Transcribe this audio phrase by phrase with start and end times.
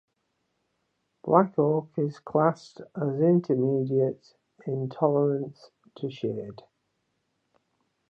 [1.23, 4.33] Black oak is classed as intermediate
[4.65, 6.63] in tolerance to shade.